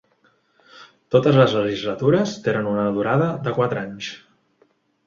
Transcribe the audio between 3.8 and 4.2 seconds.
anys.